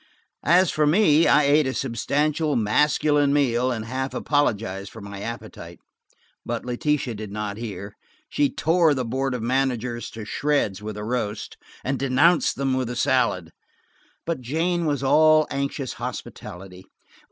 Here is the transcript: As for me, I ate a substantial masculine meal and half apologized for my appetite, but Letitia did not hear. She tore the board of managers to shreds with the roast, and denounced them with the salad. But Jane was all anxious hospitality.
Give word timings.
As 0.43 0.71
for 0.71 0.87
me, 0.87 1.27
I 1.27 1.43
ate 1.43 1.67
a 1.67 1.75
substantial 1.75 2.55
masculine 2.55 3.31
meal 3.33 3.71
and 3.71 3.85
half 3.85 4.15
apologized 4.15 4.91
for 4.91 4.99
my 4.99 5.21
appetite, 5.21 5.77
but 6.43 6.65
Letitia 6.65 7.13
did 7.13 7.31
not 7.31 7.57
hear. 7.57 7.95
She 8.27 8.49
tore 8.49 8.95
the 8.95 9.05
board 9.05 9.35
of 9.35 9.43
managers 9.43 10.09
to 10.09 10.25
shreds 10.25 10.81
with 10.81 10.95
the 10.95 11.03
roast, 11.03 11.55
and 11.83 11.99
denounced 11.99 12.55
them 12.55 12.73
with 12.73 12.87
the 12.87 12.95
salad. 12.95 13.51
But 14.25 14.41
Jane 14.41 14.87
was 14.87 15.03
all 15.03 15.45
anxious 15.51 15.93
hospitality. 15.93 16.83